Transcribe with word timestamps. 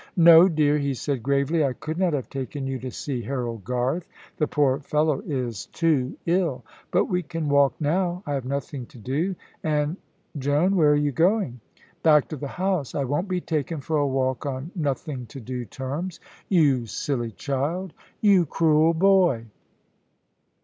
"No, 0.17 0.47
dear," 0.49 0.79
he 0.79 0.95
said, 0.95 1.21
gravely: 1.21 1.63
"I 1.63 1.73
could 1.73 1.99
not 1.99 2.13
have 2.13 2.27
taken 2.27 2.65
you 2.65 2.79
to 2.79 2.89
see 2.89 3.21
Harold 3.21 3.63
Garth. 3.63 4.07
The 4.37 4.47
poor 4.47 4.79
fellow 4.79 5.21
is 5.27 5.67
too 5.67 6.17
ill. 6.25 6.63
But 6.89 7.05
we 7.05 7.21
can 7.21 7.49
walk 7.49 7.75
now. 7.79 8.23
I 8.25 8.33
have 8.33 8.45
nothing 8.45 8.87
to 8.87 8.97
do, 8.97 9.35
and 9.63 9.97
Joan, 10.39 10.75
where 10.75 10.91
are 10.91 10.95
you 10.95 11.11
going?" 11.11 11.59
"Back 12.01 12.27
to 12.29 12.35
the 12.35 12.47
house. 12.47 12.95
I 12.95 13.03
won't 13.03 13.27
be 13.27 13.41
taken 13.41 13.79
for 13.79 13.97
a 13.97 14.07
walk 14.07 14.43
on 14.47 14.71
nothing 14.75 15.27
to 15.27 15.39
do 15.39 15.65
terms." 15.65 16.19
"You 16.49 16.87
silly 16.87 17.29
child!" 17.33 17.93
"You 18.21 18.47
cruel 18.47 18.95
boy!" 18.95 19.45